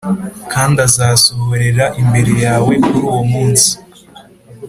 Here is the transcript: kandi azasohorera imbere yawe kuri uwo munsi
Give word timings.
kandi 0.53 0.77
azasohorera 0.87 1.85
imbere 2.01 2.31
yawe 2.45 2.73
kuri 2.85 3.05
uwo 3.09 3.23
munsi 3.31 3.71